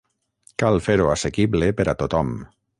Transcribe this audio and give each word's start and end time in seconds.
Cal 0.63 0.81
fer-ho 0.85 1.11
assequible 1.17 1.71
per 1.83 1.89
a 1.95 1.99
tothom. 2.05 2.37